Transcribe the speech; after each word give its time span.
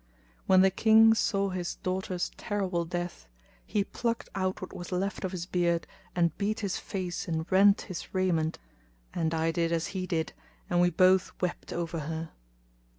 When 0.47 0.61
the 0.61 0.71
King 0.71 1.13
saw 1.13 1.49
his 1.49 1.75
daughter's 1.75 2.31
terrible 2.35 2.85
death, 2.85 3.27
he 3.67 3.83
plucked 3.83 4.29
out 4.33 4.59
what 4.59 4.73
was 4.73 4.91
left 4.91 5.23
of 5.23 5.31
his 5.31 5.45
beard 5.45 5.85
and 6.15 6.35
beat 6.39 6.61
his 6.61 6.77
face 6.79 7.27
and 7.27 7.45
rent 7.51 7.81
his 7.81 8.11
raiment; 8.11 8.57
and 9.13 9.31
I 9.31 9.51
did 9.51 9.71
as 9.71 9.89
he 9.93 10.07
did 10.07 10.33
and 10.71 10.81
we 10.81 10.89
both 10.89 11.39
wept 11.39 11.71
over 11.71 11.99
her. 11.99 12.31